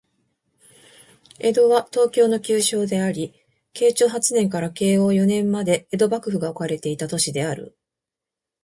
[1.37, 3.35] 江戸は、東京の旧称であり、
[3.73, 7.77] 慶長八年から慶応四年まで江戸幕府が置かれていた都市である